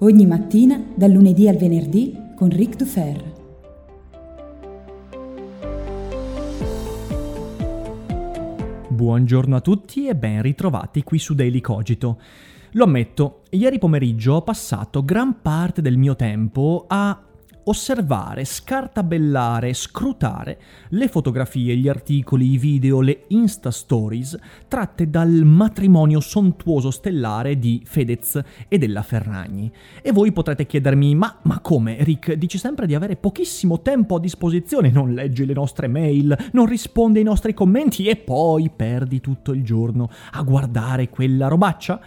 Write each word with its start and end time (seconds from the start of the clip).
Ogni 0.00 0.26
mattina, 0.26 0.78
dal 0.94 1.10
lunedì 1.10 1.48
al 1.48 1.56
venerdì, 1.56 2.14
con 2.36 2.50
Ric 2.50 2.76
Dufer. 2.76 3.32
Buongiorno 8.88 9.56
a 9.56 9.60
tutti 9.62 10.06
e 10.06 10.14
ben 10.14 10.42
ritrovati 10.42 11.02
qui 11.02 11.18
su 11.18 11.34
Daily 11.34 11.62
Cogito. 11.62 12.20
Lo 12.72 12.84
ammetto, 12.84 13.44
ieri 13.52 13.78
pomeriggio 13.78 14.34
ho 14.34 14.42
passato 14.42 15.02
gran 15.02 15.40
parte 15.40 15.80
del 15.80 15.96
mio 15.96 16.14
tempo 16.14 16.84
a 16.86 17.18
osservare, 17.68 18.44
scartabellare, 18.44 19.72
scrutare 19.74 20.58
le 20.90 21.08
fotografie, 21.08 21.76
gli 21.76 21.88
articoli, 21.88 22.52
i 22.52 22.58
video, 22.58 23.00
le 23.00 23.24
Insta 23.28 23.70
Stories 23.70 24.38
tratte 24.68 25.10
dal 25.10 25.42
matrimonio 25.44 26.20
sontuoso 26.20 26.90
stellare 26.90 27.58
di 27.58 27.82
Fedez 27.84 28.40
e 28.68 28.78
della 28.78 29.02
Ferragni. 29.02 29.70
E 30.02 30.12
voi 30.12 30.32
potrete 30.32 30.66
chiedermi, 30.66 31.14
ma, 31.14 31.38
ma 31.42 31.60
come, 31.60 31.96
Rick, 32.02 32.34
dici 32.34 32.58
sempre 32.58 32.86
di 32.86 32.94
avere 32.94 33.16
pochissimo 33.16 33.80
tempo 33.82 34.16
a 34.16 34.20
disposizione, 34.20 34.90
non 34.90 35.12
leggi 35.12 35.44
le 35.44 35.54
nostre 35.54 35.88
mail, 35.88 36.36
non 36.52 36.66
rispondi 36.66 37.18
ai 37.18 37.24
nostri 37.24 37.52
commenti 37.54 38.06
e 38.06 38.16
poi 38.16 38.70
perdi 38.74 39.20
tutto 39.20 39.52
il 39.52 39.64
giorno 39.64 40.08
a 40.32 40.42
guardare 40.42 41.08
quella 41.08 41.48
robaccia? 41.48 42.00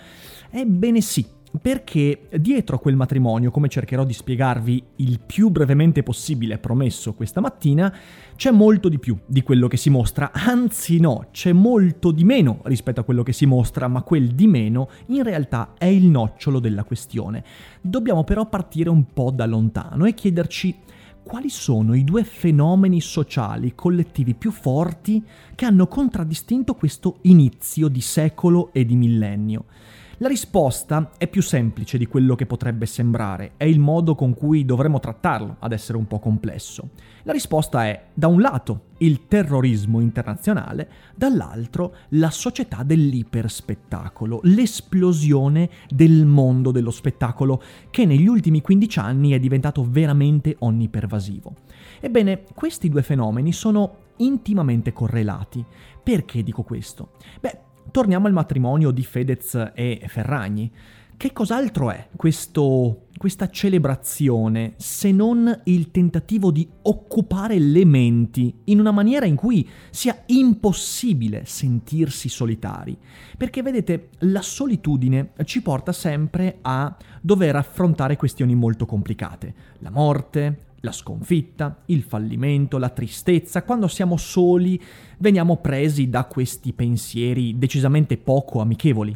Ebbene 0.52 1.02
sì, 1.02 1.26
perché 1.62 2.28
dietro 2.38 2.76
a 2.76 2.80
quel 2.80 2.96
matrimonio, 2.96 3.52
come 3.52 3.70
cercherò 3.70 4.04
di 4.04 4.14
spiegarvi 4.14 4.84
il 4.98 5.20
più 5.20 5.50
brevemente 5.50 6.04
possibile, 6.04 6.60
promesso 6.60 7.14
questa 7.14 7.42
mattina, 7.42 7.94
c'è 8.36 8.52
molto 8.52 8.88
di 8.88 9.00
più 9.00 9.18
di 9.26 9.42
quello 9.42 9.68
che 9.68 9.78
si 9.78 9.90
mostra, 9.90 10.32
anzi 10.32 11.00
no, 11.00 11.28
c'è 11.32 11.52
molto 11.52 12.12
di 12.12 12.24
meno 12.24 12.62
rispetto 12.64 13.02
a 13.02 13.04
quello 13.04 13.24
che 13.24 13.34
si 13.34 13.46
mostra, 13.46 13.88
ma 13.88 14.04
quel 14.04 14.30
di 14.30 14.48
meno 14.48 14.90
in 15.08 15.24
realtà 15.24 15.74
è 15.78 15.86
il 15.86 16.06
nocciolo 16.06 16.60
della 16.60 16.84
questione. 16.84 17.44
Dobbiamo 17.82 18.24
però 18.24 18.48
partire 18.48 18.90
un 18.90 19.06
po' 19.12 19.32
da 19.32 19.46
lontano 19.46 20.06
e 20.06 20.14
chiederci 20.14 20.76
quali 21.24 21.50
sono 21.50 21.94
i 21.94 22.04
due 22.04 22.24
fenomeni 22.24 23.02
sociali 23.02 23.76
collettivi 23.76 24.34
più 24.34 24.52
forti 24.52 25.24
che 25.54 25.66
hanno 25.66 25.88
contraddistinto 25.88 26.74
questo 26.74 27.18
inizio 27.24 27.88
di 27.88 28.02
secolo 28.02 28.72
e 28.74 28.86
di 28.86 28.96
millennio. 28.96 29.66
La 30.22 30.28
risposta 30.28 31.12
è 31.18 31.30
più 31.30 31.42
semplice 31.42 31.98
di 31.98 32.06
quello 32.06 32.36
che 32.36 32.46
potrebbe 32.46 32.86
sembrare, 32.86 33.54
è 33.56 33.64
il 33.64 33.80
modo 33.80 34.16
con 34.16 34.34
cui 34.34 34.66
dovremmo 34.66 35.00
trattarlo 35.00 35.56
ad 35.60 35.72
essere 35.72 35.98
un 35.98 36.08
po' 36.08 36.20
complesso. 36.20 36.90
La 37.24 37.32
risposta 37.32 37.86
è, 37.86 38.08
da 38.14 38.28
un 38.28 38.42
lato, 38.42 38.88
il 38.98 39.28
terrorismo 39.30 40.02
internazionale, 40.02 40.90
dall'altro 41.16 41.96
la 42.10 42.32
società 42.32 42.84
dell'iperspettacolo, 42.84 44.42
l'esplosione 44.44 45.70
del 45.88 46.26
mondo 46.26 46.72
dello 46.72 46.92
spettacolo 46.92 47.62
che 47.90 48.04
negli 48.06 48.28
ultimi 48.28 48.60
15 48.60 49.00
anni 49.00 49.32
è 49.32 49.40
diventato 49.40 49.88
veramente 49.90 50.54
onnipervasivo. 50.60 51.56
Ebbene, 52.02 52.44
questi 52.54 52.90
due 52.90 53.04
fenomeni 53.04 53.54
sono 53.54 54.08
intimamente 54.18 54.92
correlati. 54.92 55.64
Perché 56.04 56.44
dico 56.44 56.64
questo? 56.64 57.12
Beh, 57.40 57.68
Torniamo 57.92 58.28
al 58.28 58.34
matrimonio 58.34 58.92
di 58.92 59.04
Fedez 59.04 59.72
e 59.74 60.02
Ferragni. 60.08 60.72
Che 61.20 61.34
cos'altro 61.34 61.92
è 61.92 62.08
questo, 62.16 63.08
questa 63.18 63.50
celebrazione 63.50 64.76
se 64.78 65.12
non 65.12 65.62
il 65.66 65.92
tentativo 65.92 66.50
di 66.50 66.66
occupare 66.84 67.60
le 67.60 67.84
menti 67.84 68.54
in 68.66 68.80
una 68.80 68.92
maniera 68.92 69.26
in 69.26 69.36
cui 69.36 69.68
sia 69.90 70.24
impossibile 70.28 71.44
sentirsi 71.44 72.30
solitari? 72.30 72.98
Perché 73.36 73.62
vedete, 73.62 74.12
la 74.20 74.42
solitudine 74.42 75.32
ci 75.44 75.62
porta 75.62 75.92
sempre 75.92 76.60
a 76.62 76.96
dover 77.20 77.58
affrontare 77.58 78.16
questioni 78.16 78.56
molto 78.56 78.86
complicate. 78.86 79.54
La 79.80 79.90
morte, 79.90 80.69
la 80.82 80.92
sconfitta, 80.92 81.84
il 81.86 82.04
fallimento, 82.04 82.78
la 82.78 82.90
tristezza, 82.90 83.64
quando 83.64 83.88
siamo 83.88 84.18
soli 84.18 84.82
veniamo 85.18 85.58
presi 85.58 86.10
da 86.10 86.26
questi 86.26 86.74
pensieri 86.74 87.58
decisamente 87.58 88.18
poco 88.18 88.62
amichevoli. 88.62 89.16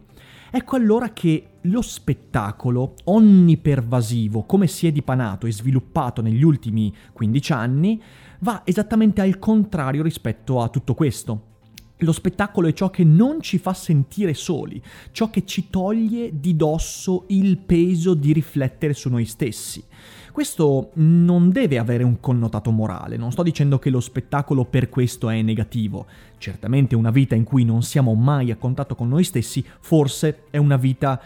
Ecco 0.56 0.75
allora 0.75 1.13
che 1.13 1.47
lo 1.62 1.81
spettacolo 1.81 2.94
onnipervasivo, 3.06 4.44
come 4.44 4.68
si 4.68 4.85
è 4.85 4.91
dipanato 4.91 5.47
e 5.47 5.51
sviluppato 5.51 6.22
negli 6.22 6.44
ultimi 6.44 6.94
15 7.12 7.53
anni, 7.53 8.01
va 8.40 8.62
esattamente 8.63 9.22
al 9.22 9.40
contrario 9.40 10.03
rispetto 10.03 10.62
a 10.62 10.69
tutto 10.69 10.94
questo. 10.94 11.51
Lo 11.97 12.12
spettacolo 12.12 12.68
è 12.68 12.74
ciò 12.74 12.90
che 12.90 13.03
non 13.03 13.41
ci 13.41 13.57
fa 13.57 13.74
sentire 13.74 14.34
soli, 14.34 14.80
ciò 15.12 15.30
che 15.30 15.45
ci 15.45 15.69
toglie 15.69 16.31
di 16.40 16.56
dosso 16.56 17.24
il 17.30 17.57
peso 17.57 18.13
di 18.13 18.34
riflettere 18.34 18.94
su 18.94 19.09
noi 19.09 19.25
stessi. 19.25 19.84
Questo 20.33 20.89
non 20.95 21.51
deve 21.51 21.77
avere 21.77 22.03
un 22.03 22.19
connotato 22.19 22.71
morale, 22.71 23.17
non 23.17 23.31
sto 23.31 23.44
dicendo 23.44 23.77
che 23.77 23.91
lo 23.91 23.99
spettacolo 23.99 24.66
per 24.66 24.89
questo 24.89 25.29
è 25.29 25.39
negativo. 25.44 26.07
Certamente 26.39 26.95
una 26.95 27.11
vita 27.11 27.35
in 27.35 27.44
cui 27.44 27.63
non 27.63 27.83
siamo 27.83 28.16
mai 28.16 28.49
a 28.49 28.55
contatto 28.55 28.95
con 28.95 29.09
noi 29.09 29.23
stessi, 29.23 29.63
forse 29.79 30.45
è 30.49 30.57
una 30.57 30.77
vita 30.77 31.21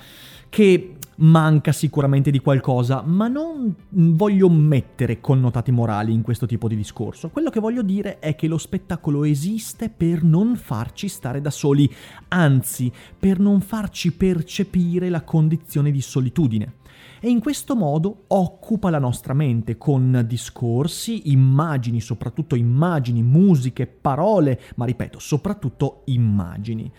che 0.50 0.98
manca 1.20 1.72
sicuramente 1.72 2.32
di 2.32 2.40
qualcosa, 2.40 3.02
ma 3.02 3.30
non 3.30 3.74
voglio 3.88 4.50
mettere 4.50 5.22
connotati 5.22 5.72
morali 5.72 6.12
in 6.12 6.22
questo 6.22 6.46
tipo 6.46 6.68
di 6.68 6.76
discorso. 6.76 7.30
Quello 7.30 7.50
che 7.50 7.62
voglio 7.62 7.84
dire 7.84 8.20
è 8.20 8.36
che 8.36 8.48
lo 8.48 8.58
spettacolo 8.58 9.24
esiste 9.24 9.90
per 9.90 10.22
non 10.22 10.58
farci 10.58 11.08
stare 11.08 11.40
da 11.40 11.50
soli, 11.50 11.90
anzi 12.28 12.92
per 13.18 13.40
non 13.40 13.62
farci 13.62 14.12
percepire 14.12 15.08
la 15.08 15.22
condizione 15.22 15.92
di 15.92 16.02
solitudine 16.02 16.74
e 17.20 17.30
in 17.30 17.40
questo 17.40 17.76
modo 17.76 18.26
occupa 18.28 18.90
la 18.90 19.00
nostra 19.00 19.34
mente 19.34 19.78
con 19.78 20.24
discorsi, 20.28 21.32
immagini, 21.32 22.00
soprattutto 22.00 22.56
immagini, 22.56 23.24
musiche, 23.24 23.88
parole, 23.88 24.60
ma 24.76 24.86
ripeto, 24.86 25.20
soprattutto 25.20 26.02
immagini. 26.06 26.92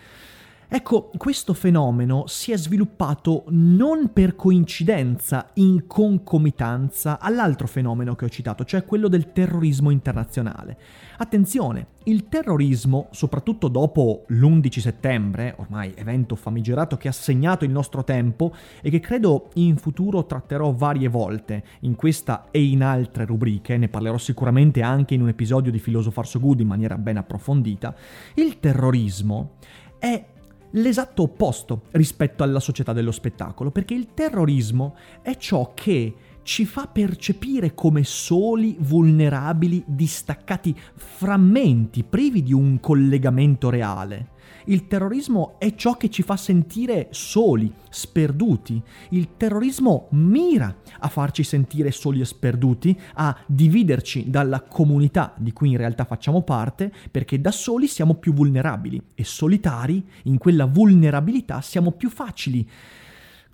Ecco, 0.71 1.09
questo 1.17 1.55
fenomeno 1.55 2.25
si 2.27 2.51
è 2.51 2.57
sviluppato 2.57 3.45
non 3.47 4.13
per 4.13 4.35
coincidenza, 4.35 5.49
in 5.55 5.87
concomitanza 5.87 7.19
all'altro 7.19 7.65
fenomeno 7.65 8.13
che 8.13 8.25
ho 8.25 8.29
citato, 8.29 8.63
cioè 8.63 8.85
quello 8.85 9.07
del 9.07 9.31
terrorismo 9.31 9.89
internazionale. 9.89 10.77
Attenzione, 11.17 11.87
il 12.03 12.27
terrorismo, 12.27 13.07
soprattutto 13.09 13.67
dopo 13.67 14.25
l'11 14.27 14.79
settembre, 14.79 15.55
ormai 15.57 15.91
evento 15.95 16.35
famigerato 16.35 16.97
che 16.97 17.07
ha 17.07 17.13
segnato 17.13 17.65
il 17.65 17.71
nostro 17.71 18.03
tempo 18.03 18.53
e 18.83 18.91
che 18.91 18.99
credo 18.99 19.49
in 19.55 19.75
futuro 19.75 20.27
tratterò 20.27 20.71
varie 20.71 21.07
volte 21.07 21.63
in 21.79 21.95
questa 21.95 22.49
e 22.51 22.63
in 22.63 22.83
altre 22.83 23.25
rubriche, 23.25 23.75
ne 23.77 23.89
parlerò 23.89 24.19
sicuramente 24.19 24.83
anche 24.83 25.15
in 25.15 25.23
un 25.23 25.29
episodio 25.29 25.71
di 25.71 25.79
Philosopher 25.79 26.27
So 26.27 26.39
Good 26.39 26.59
in 26.59 26.67
maniera 26.67 26.95
ben 26.95 27.17
approfondita, 27.17 27.95
il 28.35 28.59
terrorismo 28.59 29.55
è 29.97 30.37
l'esatto 30.71 31.23
opposto 31.23 31.83
rispetto 31.91 32.43
alla 32.43 32.59
società 32.59 32.93
dello 32.93 33.11
spettacolo, 33.11 33.71
perché 33.71 33.93
il 33.93 34.13
terrorismo 34.13 34.95
è 35.21 35.35
ciò 35.35 35.73
che 35.73 36.13
ci 36.43 36.65
fa 36.65 36.87
percepire 36.87 37.73
come 37.73 38.03
soli, 38.03 38.75
vulnerabili, 38.79 39.83
distaccati, 39.85 40.75
frammenti, 40.95 42.03
privi 42.03 42.41
di 42.41 42.53
un 42.53 42.79
collegamento 42.79 43.69
reale. 43.69 44.37
Il 44.65 44.87
terrorismo 44.87 45.55
è 45.59 45.73
ciò 45.75 45.97
che 45.97 46.09
ci 46.09 46.21
fa 46.21 46.37
sentire 46.37 47.07
soli, 47.11 47.73
sperduti. 47.89 48.81
Il 49.09 49.35
terrorismo 49.37 50.07
mira 50.11 50.75
a 50.99 51.07
farci 51.07 51.43
sentire 51.43 51.91
soli 51.91 52.21
e 52.21 52.25
sperduti, 52.25 52.99
a 53.15 53.35
dividerci 53.45 54.29
dalla 54.29 54.61
comunità 54.61 55.33
di 55.37 55.53
cui 55.53 55.71
in 55.71 55.77
realtà 55.77 56.05
facciamo 56.05 56.41
parte, 56.41 56.91
perché 57.09 57.41
da 57.41 57.51
soli 57.51 57.87
siamo 57.87 58.15
più 58.15 58.33
vulnerabili 58.33 59.01
e 59.15 59.23
solitari, 59.23 60.05
in 60.23 60.37
quella 60.37 60.65
vulnerabilità 60.65 61.61
siamo 61.61 61.91
più 61.91 62.09
facili 62.09 62.67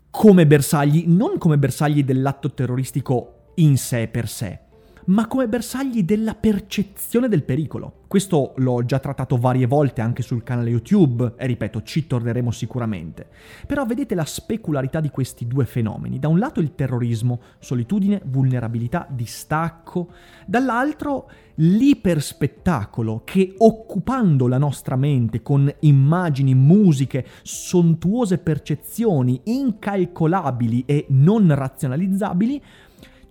come 0.09 0.47
bersagli, 0.47 1.03
non 1.07 1.37
come 1.37 1.57
bersagli 1.57 2.03
dell'atto 2.03 2.53
terroristico 2.53 3.51
in 3.55 3.77
sé 3.77 4.07
per 4.07 4.29
sé, 4.29 4.59
ma 5.05 5.27
come 5.27 5.47
bersagli 5.47 6.03
della 6.03 6.35
percezione 6.35 7.27
del 7.27 7.43
pericolo. 7.43 8.03
Questo 8.07 8.53
l'ho 8.57 8.85
già 8.85 8.99
trattato 8.99 9.35
varie 9.35 9.65
volte 9.65 10.01
anche 10.01 10.21
sul 10.21 10.43
canale 10.43 10.69
YouTube 10.69 11.33
e 11.37 11.45
ripeto, 11.47 11.81
ci 11.83 12.07
torneremo 12.07 12.49
sicuramente. 12.51 13.27
Però 13.67 13.85
vedete 13.85 14.15
la 14.15 14.25
specularità 14.25 14.99
di 14.99 15.09
questi 15.09 15.47
due 15.47 15.65
fenomeni. 15.65 16.17
Da 16.17 16.27
un 16.27 16.39
lato 16.39 16.59
il 16.59 16.75
terrorismo, 16.75 17.41
solitudine, 17.59 18.21
vulnerabilità, 18.23 19.07
distacco, 19.09 20.11
dall'altro 20.45 21.29
l'iperspettacolo 21.55 23.21
che 23.23 23.53
occupando 23.57 24.47
la 24.47 24.57
nostra 24.57 24.95
mente 24.95 25.41
con 25.41 25.73
immagini, 25.81 26.53
musiche, 26.53 27.25
sontuose 27.43 28.37
percezioni 28.37 29.41
incalcolabili 29.43 30.83
e 30.85 31.05
non 31.09 31.53
razionalizzabili, 31.53 32.61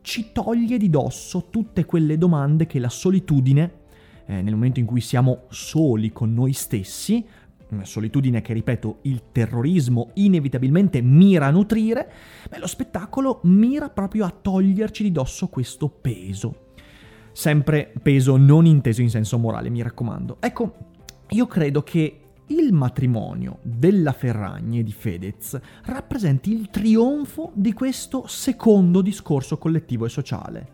ci 0.04 0.32
toglie 0.32 0.76
di 0.76 0.90
dosso 0.90 1.46
tutte 1.48 1.86
quelle 1.86 2.18
domande 2.18 2.66
che 2.66 2.78
la 2.78 2.90
solitudine, 2.90 3.72
eh, 4.26 4.42
nel 4.42 4.52
momento 4.52 4.78
in 4.78 4.84
cui 4.84 5.00
siamo 5.00 5.44
soli 5.48 6.12
con 6.12 6.34
noi 6.34 6.52
stessi, 6.52 7.26
solitudine 7.82 8.42
che, 8.42 8.52
ripeto, 8.52 8.98
il 9.02 9.22
terrorismo 9.32 10.10
inevitabilmente 10.14 11.00
mira 11.00 11.46
a 11.46 11.50
nutrire, 11.50 12.12
beh, 12.50 12.58
lo 12.58 12.66
spettacolo 12.66 13.40
mira 13.44 13.88
proprio 13.88 14.26
a 14.26 14.30
toglierci 14.30 15.02
di 15.02 15.10
dosso 15.10 15.48
questo 15.48 15.88
peso. 15.88 16.72
Sempre 17.32 17.90
peso 18.00 18.36
non 18.36 18.66
inteso 18.66 19.00
in 19.00 19.08
senso 19.08 19.38
morale, 19.38 19.70
mi 19.70 19.82
raccomando. 19.82 20.36
Ecco, 20.38 20.76
io 21.30 21.46
credo 21.46 21.82
che 21.82 22.23
il 22.48 22.72
matrimonio 22.72 23.58
della 23.62 24.12
Ferragni 24.12 24.80
e 24.80 24.82
di 24.82 24.92
Fedez 24.92 25.58
rappresenti 25.84 26.52
il 26.52 26.68
trionfo 26.68 27.52
di 27.54 27.72
questo 27.72 28.26
secondo 28.26 29.00
discorso 29.00 29.56
collettivo 29.56 30.04
e 30.04 30.10
sociale. 30.10 30.68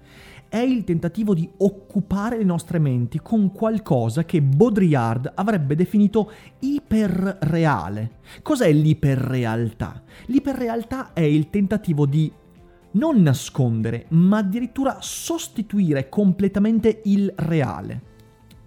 È 0.49 0.59
il 0.59 0.83
tentativo 0.83 1.33
di 1.33 1.49
occupare 1.59 2.37
le 2.37 2.45
nostre 2.45 2.81
menti 2.81 3.21
con 3.21 3.53
qualcosa 3.53 4.25
che 4.25 4.43
Baudrillard 4.43 5.31
avrebbe 5.37 5.77
definito 5.77 6.33
iperreale. 6.59 8.19
Cos'è 8.43 8.73
l'iperrealtà? 8.73 10.03
L'iperrealtà 10.27 11.13
è 11.13 11.21
il 11.21 11.51
tentativo 11.51 12.05
di 12.05 12.33
non 12.93 13.23
nascondere, 13.23 14.07
ma 14.09 14.39
addirittura 14.39 14.97
sostituire 15.01 16.09
completamente 16.09 17.03
il 17.05 17.33
reale. 17.37 18.03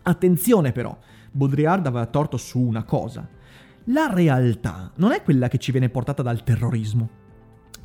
Attenzione 0.03 0.71
però, 0.71 0.97
Baudrillard 1.33 1.85
aveva 1.87 2.05
torto 2.05 2.37
su 2.37 2.59
una 2.59 2.83
cosa. 2.83 3.27
La 3.87 4.07
realtà 4.13 4.91
non 4.97 5.11
è 5.11 5.23
quella 5.23 5.47
che 5.47 5.57
ci 5.57 5.71
viene 5.71 5.89
portata 5.89 6.21
dal 6.21 6.43
terrorismo. 6.43 7.09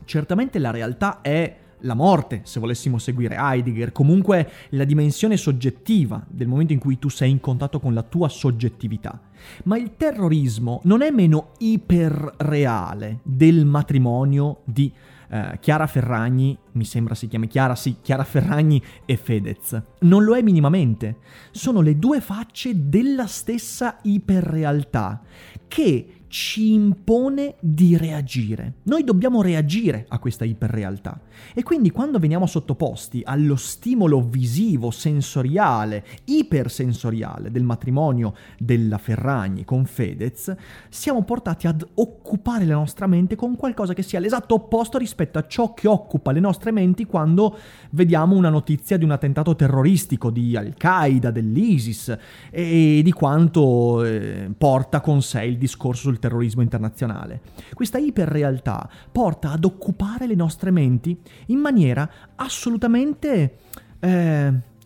Certamente 0.04 0.58
la 0.58 0.70
realtà 0.70 1.20
è 1.22 1.56
la 1.82 1.94
morte, 1.94 2.40
se 2.44 2.60
volessimo 2.60 2.98
seguire 2.98 3.36
Heidegger, 3.36 3.92
comunque 3.92 4.50
la 4.70 4.84
dimensione 4.84 5.36
soggettiva 5.36 6.24
del 6.28 6.48
momento 6.48 6.72
in 6.72 6.78
cui 6.78 6.98
tu 6.98 7.08
sei 7.08 7.30
in 7.30 7.40
contatto 7.40 7.80
con 7.80 7.94
la 7.94 8.02
tua 8.02 8.28
soggettività. 8.28 9.20
Ma 9.64 9.78
il 9.78 9.96
terrorismo 9.96 10.80
non 10.84 11.02
è 11.02 11.10
meno 11.10 11.52
iperreale 11.58 13.20
del 13.22 13.64
matrimonio 13.64 14.60
di 14.64 14.92
eh, 15.28 15.58
Chiara 15.60 15.86
Ferragni, 15.86 16.56
mi 16.72 16.84
sembra 16.84 17.14
si 17.14 17.28
chiami 17.28 17.46
Chiara, 17.48 17.74
sì, 17.74 17.96
Chiara 18.02 18.24
Ferragni 18.24 18.82
e 19.04 19.16
Fedez. 19.16 19.80
Non 20.00 20.24
lo 20.24 20.36
è 20.36 20.42
minimamente. 20.42 21.18
Sono 21.50 21.80
le 21.80 21.98
due 21.98 22.20
facce 22.20 22.88
della 22.88 23.26
stessa 23.26 23.98
iperrealtà 24.02 25.22
che 25.68 26.17
ci 26.28 26.72
impone 26.72 27.54
di 27.60 27.96
reagire. 27.96 28.74
Noi 28.84 29.02
dobbiamo 29.02 29.42
reagire 29.42 30.06
a 30.08 30.18
questa 30.18 30.44
iperrealtà. 30.44 31.20
E 31.54 31.62
quindi 31.62 31.90
quando 31.90 32.18
veniamo 32.18 32.46
sottoposti 32.46 33.22
allo 33.24 33.56
stimolo 33.56 34.20
visivo, 34.20 34.90
sensoriale, 34.90 36.04
ipersensoriale 36.24 37.50
del 37.50 37.62
matrimonio 37.62 38.34
della 38.58 38.98
Ferragni 38.98 39.64
con 39.64 39.86
Fedez, 39.86 40.54
siamo 40.88 41.22
portati 41.22 41.66
ad 41.66 41.86
occupare 41.94 42.64
la 42.64 42.74
nostra 42.74 43.06
mente 43.06 43.34
con 43.34 43.56
qualcosa 43.56 43.94
che 43.94 44.02
sia 44.02 44.20
l'esatto 44.20 44.54
opposto 44.54 44.98
rispetto 44.98 45.38
a 45.38 45.46
ciò 45.46 45.72
che 45.74 45.88
occupa 45.88 46.32
le 46.32 46.40
nostre 46.40 46.70
menti 46.70 47.04
quando 47.04 47.56
vediamo 47.90 48.36
una 48.36 48.50
notizia 48.50 48.96
di 48.96 49.04
un 49.04 49.10
attentato 49.12 49.56
terroristico 49.56 50.30
di 50.30 50.56
Al-Qaeda, 50.56 51.30
dell'ISIS 51.30 52.16
e 52.50 53.00
di 53.02 53.12
quanto 53.12 54.04
eh, 54.04 54.50
porta 54.56 55.00
con 55.00 55.22
sé 55.22 55.44
il 55.44 55.56
discorso 55.56 56.02
sul 56.02 56.17
terrorismo 56.18 56.62
internazionale. 56.62 57.40
Questa 57.74 57.98
iperrealtà 57.98 58.88
porta 59.10 59.52
ad 59.52 59.64
occupare 59.64 60.26
le 60.26 60.34
nostre 60.34 60.70
menti 60.70 61.18
in 61.46 61.58
maniera 61.58 62.08
assolutamente... 62.36 63.58
Eh, 64.00 64.76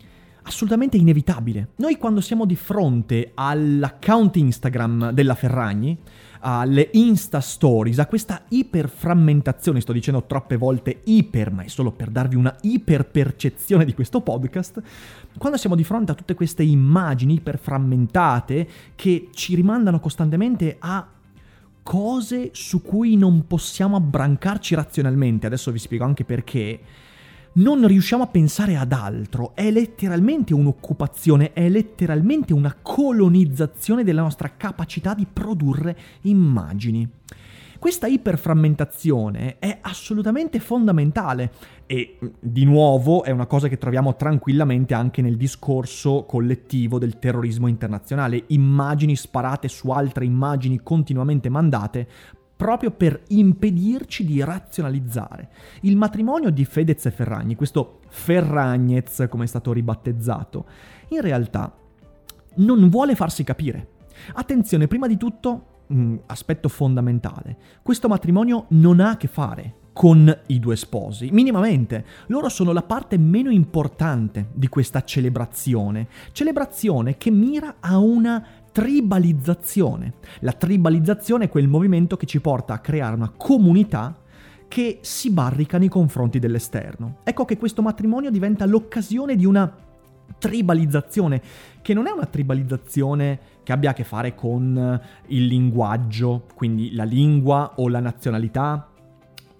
assolutamente 0.43 0.97
inevitabile. 0.97 1.69
Noi 1.77 1.97
quando 1.97 2.21
siamo 2.21 2.45
di 2.45 2.55
fronte 2.55 3.31
all'account 3.33 4.35
Instagram 4.35 5.11
della 5.11 5.35
Ferragni, 5.35 5.97
alle 6.45 6.89
Insta 6.93 7.39
Stories, 7.39 7.99
a 7.99 8.05
questa 8.05 8.43
iperframmentazione, 8.49 9.79
sto 9.79 9.93
dicendo 9.93 10.25
troppe 10.25 10.57
volte 10.57 10.99
iper, 11.05 11.51
ma 11.51 11.63
è 11.63 11.67
solo 11.67 11.91
per 11.91 12.09
darvi 12.09 12.35
una 12.35 12.53
iperpercezione 12.61 13.85
di 13.85 13.93
questo 13.93 14.19
podcast, 14.19 14.81
quando 15.37 15.57
siamo 15.57 15.75
di 15.75 15.85
fronte 15.85 16.11
a 16.11 16.15
tutte 16.15 16.33
queste 16.33 16.63
immagini 16.63 17.35
iperframmentate 17.35 18.67
che 18.95 19.29
ci 19.31 19.55
rimandano 19.55 20.01
costantemente 20.01 20.75
a 20.79 21.07
cose 21.83 22.49
su 22.53 22.81
cui 22.81 23.15
non 23.17 23.45
possiamo 23.45 23.95
abbrancarci 23.95 24.73
razionalmente, 24.73 25.45
adesso 25.45 25.71
vi 25.71 25.79
spiego 25.79 26.05
anche 26.05 26.23
perché, 26.23 26.79
non 27.55 27.85
riusciamo 27.85 28.23
a 28.23 28.27
pensare 28.27 28.77
ad 28.77 28.91
altro, 28.93 29.53
è 29.53 29.69
letteralmente 29.69 30.55
un'occupazione, 30.55 31.53
è 31.53 31.69
letteralmente 31.69 32.53
una 32.53 32.75
colonizzazione 32.81 34.03
della 34.03 34.23
nostra 34.23 34.53
capacità 34.57 35.13
di 35.13 35.27
produrre 35.31 35.95
immagini. 36.21 37.07
Questa 37.83 38.07
iperframmentazione 38.07 39.59
è 39.59 39.79
assolutamente 39.81 40.61
fondamentale 40.61 41.51
e 41.85 42.17
di 42.39 42.63
nuovo 42.63 43.25
è 43.25 43.31
una 43.31 43.45
cosa 43.45 43.67
che 43.67 43.77
troviamo 43.77 44.15
tranquillamente 44.15 44.93
anche 44.93 45.21
nel 45.21 45.35
discorso 45.35 46.23
collettivo 46.23 46.97
del 46.97 47.19
terrorismo 47.19 47.67
internazionale, 47.67 48.45
immagini 48.47 49.17
sparate 49.17 49.67
su 49.67 49.89
altre 49.89 50.23
immagini 50.23 50.79
continuamente 50.81 51.49
mandate 51.49 52.07
proprio 52.55 52.91
per 52.91 53.21
impedirci 53.27 54.23
di 54.23 54.41
razionalizzare. 54.41 55.49
Il 55.81 55.97
matrimonio 55.97 56.51
di 56.51 56.63
Fedez 56.63 57.05
e 57.07 57.11
Ferragni, 57.11 57.55
questo 57.55 57.99
Ferragnez 58.07 59.27
come 59.29 59.43
è 59.43 59.47
stato 59.47 59.73
ribattezzato, 59.73 60.67
in 61.09 61.19
realtà 61.19 61.75
non 62.55 62.87
vuole 62.87 63.13
farsi 63.15 63.43
capire. 63.43 63.89
Attenzione, 64.35 64.87
prima 64.87 65.07
di 65.07 65.17
tutto 65.17 65.65
mh, 65.93 66.19
aspetto 66.27 66.69
fondamentale. 66.69 67.57
Questo 67.81 68.07
matrimonio 68.07 68.65
non 68.69 68.99
ha 68.99 69.11
a 69.11 69.17
che 69.17 69.27
fare 69.27 69.81
con 69.93 70.35
i 70.47 70.59
due 70.59 70.75
sposi, 70.75 71.29
minimamente. 71.31 72.03
Loro 72.27 72.49
sono 72.49 72.73
la 72.73 72.81
parte 72.81 73.17
meno 73.17 73.51
importante 73.51 74.47
di 74.53 74.67
questa 74.67 75.03
celebrazione, 75.03 76.07
celebrazione 76.31 77.17
che 77.17 77.29
mira 77.29 77.75
a 77.79 77.99
una 77.99 78.43
tribalizzazione. 78.71 80.13
La 80.39 80.53
tribalizzazione 80.53 81.45
è 81.45 81.49
quel 81.49 81.67
movimento 81.67 82.17
che 82.17 82.25
ci 82.25 82.41
porta 82.41 82.73
a 82.73 82.79
creare 82.79 83.15
una 83.15 83.31
comunità 83.35 84.17
che 84.67 84.97
si 85.01 85.29
barrica 85.29 85.77
nei 85.77 85.89
confronti 85.89 86.39
dell'esterno. 86.39 87.17
Ecco 87.23 87.45
che 87.45 87.57
questo 87.57 87.83
matrimonio 87.83 88.31
diventa 88.31 88.65
l'occasione 88.65 89.35
di 89.35 89.45
una 89.45 89.71
tribalizzazione, 90.37 91.41
che 91.81 91.93
non 91.93 92.07
è 92.07 92.11
una 92.11 92.25
tribalizzazione 92.25 93.39
che 93.63 93.71
abbia 93.71 93.91
a 93.91 93.93
che 93.93 94.03
fare 94.03 94.35
con 94.35 95.01
il 95.27 95.45
linguaggio, 95.45 96.47
quindi 96.53 96.93
la 96.93 97.03
lingua 97.03 97.73
o 97.75 97.87
la 97.87 97.99
nazionalità 97.99 98.89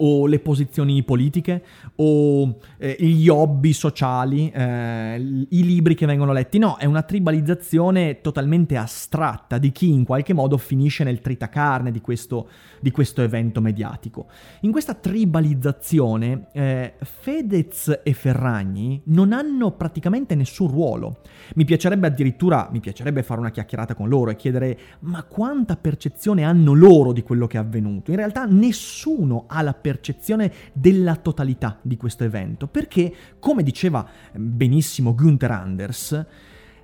o 0.06 0.28
le 0.28 0.40
posizioni 0.40 1.02
politiche 1.04 1.64
o 1.96 2.58
eh, 2.78 2.98
gli 3.00 3.30
hobby 3.30 3.72
sociali, 3.72 4.52
eh, 4.52 5.16
i 5.50 5.64
libri 5.64 5.96
che 5.96 6.06
vengono 6.06 6.34
letti. 6.34 6.58
No, 6.58 6.76
è 6.78 6.86
una 6.86 7.04
tribalizzazione 7.04 8.20
totalmente 8.22 8.76
astratta 8.76 9.58
di 9.58 9.72
chi 9.72 9.90
in 9.90 10.04
qualche 10.04 10.34
modo 10.34 10.58
finisce 10.58 11.06
nel 11.06 11.22
tritacarne 11.22 11.90
di 11.90 12.02
questo, 12.02 12.50
di 12.82 12.92
questo 12.92 13.22
evento 13.22 13.62
mediatico. 13.62 14.28
In 14.62 14.72
questa 14.72 14.94
tribalizzazione 14.94 16.48
eh, 16.52 16.94
Fedez 17.02 18.02
e 18.04 18.14
Ferragni 18.14 19.02
non 19.06 19.32
hanno 19.32 19.72
praticamente 19.72 20.36
nessun 20.36 20.68
ruolo. 20.68 21.22
Mi 21.56 21.64
piacerebbe 21.64 22.08
addirittura, 22.08 22.68
mi 22.72 22.82
piacerebbe 22.82 23.24
fare 23.24 23.40
una 23.40 23.52
chiacchierata 23.52 23.96
con 23.96 24.10
loro 24.10 24.32
e 24.32 24.36
chiedere 24.36 24.78
ma 25.00 25.24
quanta 25.24 25.78
percezione 25.78 26.44
hanno 26.44 26.74
loro 26.74 27.14
di 27.14 27.24
quello 27.24 27.48
che 27.48 27.58
è 27.58 27.62
avvenuto. 27.62 28.12
In 28.12 28.18
realtà 28.18 28.44
nessuno 28.46 29.46
ha 29.48 29.62
la 29.62 29.74
percezione 29.74 29.92
percezione 29.94 30.52
della 30.74 31.16
totalità 31.18 31.78
di 31.84 31.98
questo 31.98 32.24
evento, 32.24 32.68
perché, 32.68 33.14
come 33.38 33.62
diceva 33.62 34.08
benissimo 34.34 35.14
Gunther 35.14 35.52
Anders, 35.52 36.26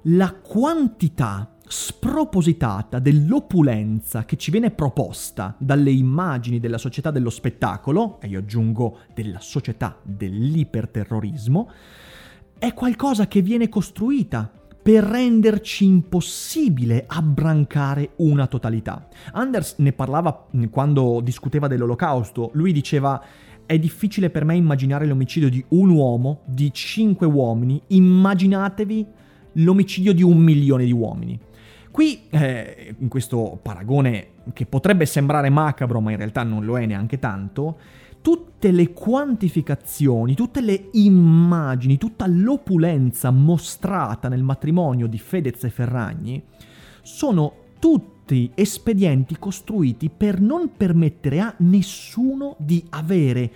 la 0.03 0.31
quantità 0.33 1.55
spropositata 1.67 2.99
dell'opulenza 2.99 4.25
che 4.25 4.37
ci 4.37 4.51
viene 4.51 4.71
proposta 4.71 5.55
dalle 5.57 5.91
immagini 5.91 6.59
della 6.59 6.77
società 6.77 7.09
dello 7.09 7.31
spettacolo, 7.31 8.21
e 8.21 8.27
io 8.27 8.39
aggiungo 8.39 8.99
della 9.13 9.39
società 9.39 9.97
dell'iperterrorismo, 10.03 11.71
è 12.59 12.73
qualcosa 12.73 13.27
che 13.27 13.41
viene 13.41 13.69
costruita 13.69 14.51
per 14.89 15.03
renderci 15.03 15.86
impossibile 15.86 17.03
abbrancare 17.05 18.13
una 18.15 18.48
totalità. 18.48 19.08
Anders 19.34 19.75
ne 19.77 19.93
parlava 19.93 20.48
quando 20.72 21.22
discuteva 21.22 21.67
dell'olocausto, 21.67 22.50
lui 22.53 22.74
diceva 22.74 23.24
è 23.67 23.77
difficile 23.77 24.31
per 24.31 24.46
me 24.46 24.55
immaginare 24.55 25.05
l'omicidio 25.05 25.48
di 25.48 25.63
un 25.69 25.89
uomo, 25.89 26.41
di 26.48 26.74
cinque 26.74 27.27
uomini, 27.27 27.79
immaginatevi 27.86 29.05
l'omicidio 29.53 30.12
di 30.12 30.24
un 30.24 30.39
milione 30.39 30.86
di 30.86 30.91
uomini. 30.91 31.39
Qui, 31.91 32.22
eh, 32.31 32.96
in 32.98 33.10
questo 33.10 33.60
paragone 33.62 34.29
che 34.53 34.65
potrebbe 34.65 35.05
sembrare 35.05 35.51
macabro, 35.51 36.01
ma 36.01 36.10
in 36.10 36.17
realtà 36.17 36.41
non 36.41 36.65
lo 36.65 36.79
è 36.79 36.88
neanche 36.88 37.19
tanto, 37.19 37.77
tutte 38.21 38.71
le 38.71 38.91
quantificazioni, 38.91 40.35
tutte 40.35 40.61
le 40.61 40.89
immagini, 40.93 41.97
tutta 41.97 42.27
l'opulenza 42.27 43.31
mostrata 43.31 44.27
nel 44.27 44.43
matrimonio 44.43 45.07
di 45.07 45.17
Fedez 45.17 45.63
e 45.63 45.69
Ferragni 45.69 46.43
sono 47.01 47.53
tutti 47.79 48.51
espedienti 48.53 49.38
costruiti 49.39 50.09
per 50.09 50.39
non 50.41 50.71
permettere 50.75 51.39
a 51.39 51.53
nessuno 51.59 52.55
di 52.59 52.85
avere 52.89 53.51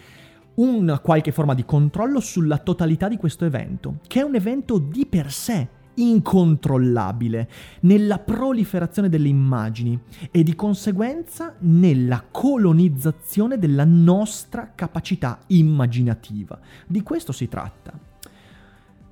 una 0.55 1.00
qualche 1.00 1.32
forma 1.32 1.53
di 1.53 1.65
controllo 1.65 2.20
sulla 2.20 2.58
totalità 2.58 3.08
di 3.08 3.17
questo 3.17 3.46
evento, 3.46 4.00
che 4.08 4.22
è 4.22 4.24
un 4.24 4.36
evento 4.36 4.77
di 4.77 5.05
per 5.05 5.32
sé 5.32 5.67
incontrollabile 5.95 7.50
nella 7.81 8.19
proliferazione 8.19 9.09
delle 9.09 9.27
immagini 9.27 10.00
e 10.31 10.43
di 10.43 10.55
conseguenza 10.55 11.55
nella 11.59 12.23
colonizzazione 12.29 13.57
della 13.57 13.85
nostra 13.85 14.71
capacità 14.73 15.39
immaginativa. 15.47 16.59
Di 16.88 17.01
questo 17.03 17.31
si 17.31 17.47
tratta. 17.47 18.12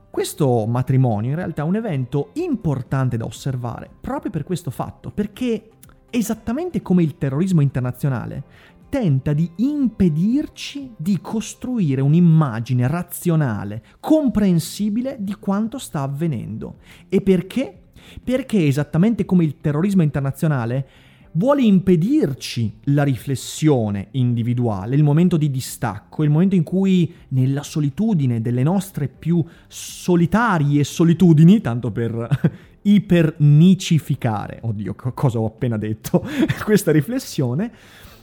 Questo 0.09 0.65
matrimonio 0.65 1.29
in 1.29 1.35
realtà 1.37 1.61
è 1.61 1.65
un 1.65 1.75
evento 1.75 2.31
importante 2.33 3.15
da 3.15 3.23
osservare 3.25 3.89
proprio 4.01 4.29
per 4.29 4.43
questo 4.43 4.69
fatto, 4.69 5.09
perché 5.09 5.69
esattamente 6.09 6.81
come 6.81 7.01
il 7.01 7.17
terrorismo 7.17 7.61
internazionale, 7.61 8.43
tenta 8.91 9.31
di 9.31 9.49
impedirci 9.55 10.91
di 10.97 11.19
costruire 11.21 12.01
un'immagine 12.01 12.85
razionale, 12.89 13.81
comprensibile 14.01 15.15
di 15.17 15.33
quanto 15.39 15.77
sta 15.77 16.01
avvenendo. 16.01 16.79
E 17.07 17.21
perché? 17.21 17.73
Perché 18.21 18.67
esattamente 18.67 19.23
come 19.23 19.45
il 19.45 19.61
terrorismo 19.61 20.03
internazionale 20.03 20.87
vuole 21.33 21.61
impedirci 21.61 22.79
la 22.85 23.03
riflessione 23.03 24.09
individuale, 24.11 24.97
il 24.97 25.03
momento 25.03 25.37
di 25.37 25.49
distacco, 25.49 26.23
il 26.23 26.29
momento 26.29 26.55
in 26.55 26.63
cui 26.63 27.13
nella 27.29 27.63
solitudine 27.63 28.41
delle 28.41 28.63
nostre 28.63 29.07
più 29.07 29.41
solitarie 29.69 30.83
solitudini, 30.83 31.61
tanto 31.61 31.91
per 31.91 32.27
ipernicificare, 32.83 34.59
oddio 34.63 34.95
cosa 35.13 35.39
ho 35.39 35.45
appena 35.45 35.77
detto, 35.77 36.25
questa 36.65 36.91
riflessione, 36.91 37.71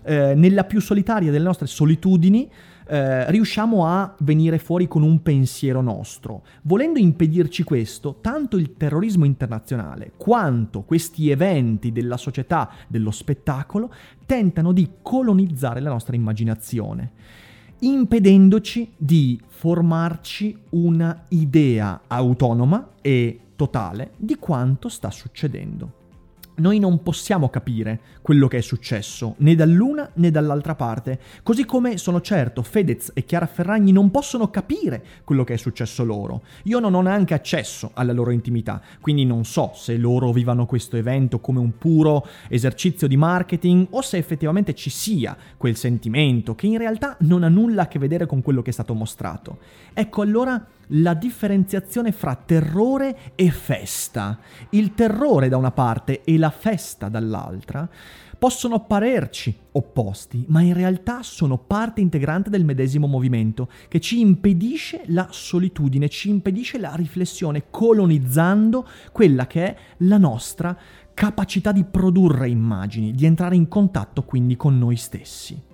eh, 0.09 0.35
nella 0.35 0.65
più 0.65 0.81
solitaria 0.81 1.31
delle 1.31 1.45
nostre 1.45 1.67
solitudini, 1.67 2.51
eh, 2.87 3.31
riusciamo 3.31 3.87
a 3.87 4.15
venire 4.21 4.59
fuori 4.59 4.89
con 4.89 5.03
un 5.03 5.21
pensiero 5.21 5.83
nostro. 5.83 6.45
Volendo 6.63 6.99
impedirci 6.99 7.63
questo, 7.63 8.17
tanto 8.23 8.57
il 8.57 8.75
terrorismo 8.79 9.27
internazionale 9.27 10.13
quanto 10.17 10.81
questi 10.81 11.29
eventi 11.29 11.93
della 11.93 12.17
società, 12.17 12.71
dello 12.87 13.11
spettacolo, 13.11 13.93
tentano 14.25 14.73
di 14.73 14.89
colonizzare 15.03 15.81
la 15.81 15.91
nostra 15.91 16.17
immaginazione, 16.17 17.13
impedendoci 17.81 18.93
di 18.97 19.39
formarci 19.47 20.57
una 20.71 21.25
idea 21.29 22.01
autonoma 22.07 22.93
e 23.03 23.41
totale 23.57 24.13
di 24.17 24.37
quanto 24.37 24.89
sta 24.89 25.11
succedendo 25.11 25.98
noi 26.59 26.79
non 26.79 27.03
possiamo 27.03 27.49
capire 27.49 28.01
quello 28.23 28.49
che 28.49 28.59
è 28.59 28.61
successo, 28.61 29.35
né 29.39 29.55
dall'una 29.55 30.11
né 30.15 30.31
dall'altra 30.31 30.75
parte, 30.75 31.19
così 31.43 31.65
come 31.65 31.99
sono 31.99 32.21
certo 32.21 32.63
Fedez 32.63 33.11
e 33.15 33.25
Chiara 33.25 33.47
Ferragni 33.47 33.93
non 33.93 34.11
possono 34.11 34.51
capire 34.51 35.05
quello 35.25 35.45
che 35.45 35.55
è 35.55 35.57
successo 35.57 36.05
loro. 36.05 36.43
Io 36.65 36.79
non 36.79 36.95
ho 36.95 37.01
neanche 37.01 37.35
accesso 37.35 37.91
alla 37.95 38.13
loro 38.13 38.31
intimità, 38.31 38.81
quindi 39.01 39.25
non 39.25 39.45
so 39.45 39.73
se 39.75 39.97
loro 39.97 40.33
vivano 40.33 40.67
questo 40.67 40.97
evento 40.97 41.41
come 41.41 41.59
un 41.59 41.77
puro 41.79 42.27
esercizio 42.49 43.07
di 43.07 43.17
marketing 43.17 43.87
o 43.91 44.03
se 44.03 44.17
effettivamente 44.17 44.75
ci 44.75 44.91
sia 44.91 45.37
quel 45.57 45.77
sentimento 45.77 46.55
che 46.55 46.67
in 46.67 46.79
realtà 46.79 47.17
non 47.21 47.43
ha 47.43 47.49
nulla 47.49 47.83
a 47.83 47.89
che 47.89 47.99
vedere 47.99 48.27
con 48.27 48.43
quello 48.43 48.63
che 48.63 48.71
è 48.71 48.73
stato 48.73 48.95
mostrato. 48.95 49.59
Ecco 49.95 50.23
allora 50.23 50.65
la 50.89 51.15
differenziazione 51.15 52.13
fra 52.13 52.35
terrore 52.35 53.35
e 53.35 53.51
festa. 53.51 54.39
Il 54.71 54.95
terrore 54.95 55.49
da 55.49 55.57
una 55.57 55.73
parte 55.73 56.23
e 56.25 56.39
la 56.39 56.51
festa 56.51 57.09
dall'altra 57.09 57.89
possono 58.39 58.77
apparerci 58.77 59.57
opposti, 59.73 60.45
ma 60.49 60.61
in 60.61 60.73
realtà 60.73 61.23
sono 61.23 61.59
parte 61.59 62.01
integrante 62.01 62.51
del 62.51 62.65
medesimo 62.65 63.09
movimento 63.09 63.69
che 63.89 63.99
ci 63.99 64.21
impedisce 64.21 65.03
la 65.07 65.27
solitudine, 65.31 66.09
ci 66.09 66.29
impedisce 66.29 66.79
la 66.79 66.95
riflessione, 66.95 67.65
colonizzando 67.69 68.87
quella 69.11 69.47
che 69.49 69.65
è 69.65 69.77
la 69.99 70.19
nostra 70.19 70.77
capacità 71.13 71.73
di 71.73 71.83
produrre 71.83 72.49
immagini, 72.49 73.11
di 73.11 73.27
entrare 73.27 73.57
in 73.57 73.67
contatto 73.67 74.23
quindi 74.23 74.57
con 74.57 74.79
noi 74.79 74.95
stessi. 74.95 75.68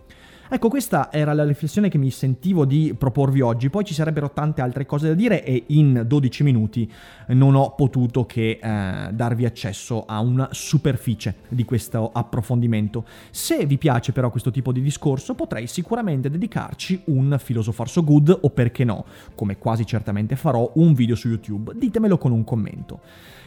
Ecco, 0.55 0.69
questa 0.69 1.11
era 1.11 1.33
la 1.33 1.43
riflessione 1.43 1.89
che 1.89 1.99
mi 1.99 2.13
sentivo 2.13 2.65
di 2.65 2.95
proporvi 2.97 3.41
oggi, 3.41 3.71
poi 3.71 3.83
ci 3.83 3.93
sarebbero 3.93 4.31
tante 4.31 4.61
altre 4.61 4.87
cose 4.87 5.09
da 5.09 5.15
dire 5.15 5.43
e 5.43 5.65
in 5.67 6.05
12 6.07 6.45
minuti 6.45 6.89
non 7.31 7.57
ho 7.57 7.75
potuto 7.75 8.25
che 8.25 8.61
eh, 8.63 9.09
darvi 9.13 9.47
accesso 9.47 10.05
a 10.07 10.21
una 10.21 10.51
superficie 10.53 11.39
di 11.49 11.65
questo 11.65 12.09
approfondimento. 12.13 13.05
Se 13.33 13.67
vi 13.67 13.79
piace 13.79 14.13
però 14.13 14.31
questo 14.31 14.53
tipo 14.53 14.71
di 14.71 14.81
discorso 14.81 15.35
potrei 15.35 15.67
sicuramente 15.67 16.31
dedicarci 16.31 17.03
un 17.07 17.37
Philosopher 17.45 17.89
So 17.89 18.05
Good 18.05 18.39
o 18.43 18.51
perché 18.51 18.85
no, 18.85 19.07
come 19.35 19.59
quasi 19.59 19.85
certamente 19.85 20.37
farò, 20.37 20.71
un 20.75 20.95
video 20.95 21.17
su 21.17 21.27
YouTube. 21.27 21.73
Ditemelo 21.75 22.17
con 22.17 22.31
un 22.31 22.45
commento. 22.45 23.01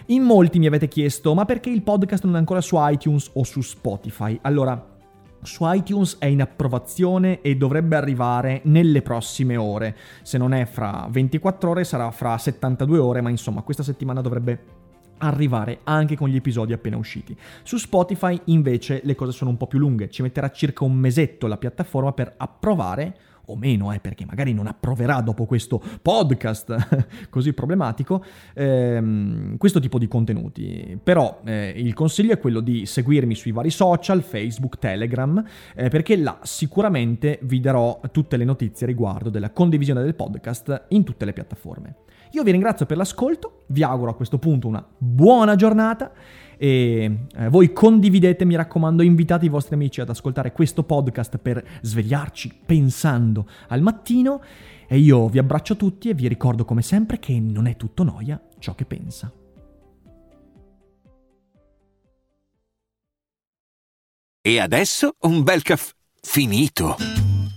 In 0.08 0.24
molti 0.24 0.60
mi 0.60 0.68
avete 0.68 0.90
chiesto 0.90 1.34
ma 1.34 1.46
perché 1.46 1.70
il 1.70 1.84
podcast 1.84 2.26
non 2.26 2.36
è 2.36 2.40
ancora 2.40 2.60
su 2.60 2.76
iTunes 2.78 3.30
o 3.32 3.46
su 3.46 3.62
Spotify? 3.62 4.38
Allora, 4.42 4.96
su 5.42 5.64
iTunes 5.66 6.18
è 6.20 6.26
in 6.26 6.42
approvazione 6.42 7.42
e 7.42 7.56
dovrebbe 7.56 7.96
arrivare 7.96 8.62
nelle 8.66 9.02
prossime 9.02 9.58
ore. 9.58 9.96
Se 10.24 10.38
non 10.38 10.54
è 10.54 10.66
fra 10.66 11.08
24 11.10 11.70
ore 11.70 11.84
sarà 11.84 12.10
fra 12.12 12.38
72 12.38 12.98
ore, 12.98 13.22
ma 13.22 13.30
insomma 13.30 13.62
questa 13.62 13.84
settimana 13.84 14.22
dovrebbe 14.22 14.86
arrivare 15.20 15.80
anche 15.84 16.16
con 16.16 16.30
gli 16.30 16.36
episodi 16.36 16.74
appena 16.74 16.98
usciti. 16.98 17.36
Su 17.64 17.78
Spotify 17.78 18.40
invece 18.46 19.02
le 19.04 19.16
cose 19.16 19.32
sono 19.32 19.50
un 19.50 19.58
po' 19.58 19.68
più 19.68 19.80
lunghe, 19.80 20.10
ci 20.10 20.22
metterà 20.22 20.52
circa 20.52 20.84
un 20.84 20.94
mesetto 20.94 21.48
la 21.48 21.58
piattaforma 21.58 22.12
per 22.14 22.34
approvare 22.38 23.18
o 23.48 23.56
meno, 23.56 23.92
eh, 23.92 24.00
perché 24.00 24.26
magari 24.26 24.54
non 24.54 24.68
approverà 24.68 25.22
dopo 25.22 25.46
questo 25.46 25.82
podcast 26.02 27.08
così 27.30 27.54
problematico, 27.54 28.24
ehm, 28.54 29.58
questo 29.58 29.80
tipo 29.80 29.98
di 29.98 30.08
contenuti. 30.08 31.00
Però 31.02 31.42
eh, 31.46 31.74
il 31.76 31.94
consiglio 31.94 32.34
è 32.34 32.40
quello 32.40 32.60
di 32.60 32.86
seguirmi 32.86 33.36
sui 33.36 33.52
vari 33.52 33.70
social, 33.70 34.22
Facebook, 34.22 34.80
Telegram, 34.80 35.44
eh, 35.76 35.90
perché 35.90 36.18
là 36.18 36.40
sicuramente 36.44 37.40
vi 37.44 37.60
darò 37.60 38.00
tutte 38.12 38.38
le 38.38 38.46
notizie 38.46 38.88
riguardo 38.88 39.30
della 39.30 39.52
condivisione 39.52 40.02
del 40.02 40.16
podcast 40.16 40.86
in 40.90 41.04
tutte 41.04 41.26
le 41.26 41.34
piattaforme. 41.34 41.96
Io 42.32 42.44
vi 42.44 42.52
ringrazio 42.52 42.86
per 42.86 42.98
l'ascolto, 42.98 43.57
vi 43.68 43.84
auguro 43.84 44.12
a 44.12 44.16
questo 44.16 44.38
punto 44.38 44.68
una 44.68 44.86
buona 44.98 45.56
giornata 45.56 46.12
e 46.58 47.28
eh, 47.36 47.50
voi 47.50 47.72
condividete, 47.72 48.44
mi 48.44 48.56
raccomando, 48.56 49.04
invitate 49.04 49.46
i 49.46 49.50
vostri 49.50 49.76
amici 49.76 50.02
ad 50.02 50.10
ascoltare 50.10 50.52
questo 50.52 50.84
podcast 50.84 51.38
per 51.38 51.64
svegliarci 51.82 52.62
pensando 52.66 53.48
al 53.68 53.82
mattino 53.82 54.42
e 54.88 54.98
io 54.98 55.28
vi 55.28 55.38
abbraccio 55.38 55.76
tutti 55.76 56.10
e 56.10 56.14
vi 56.14 56.28
ricordo 56.28 56.66
come 56.66 56.82
sempre 56.82 57.20
che 57.20 57.40
non 57.40 57.68
è 57.68 57.76
tutto 57.76 58.04
noia 58.04 58.42
ciò 58.60 58.74
che 58.74 58.86
pensa. 58.86 59.32
E 64.42 64.60
adesso 64.60 65.16
un 65.22 65.44
bel 65.44 65.62
caffè 65.62 65.92
finito. 66.22 67.37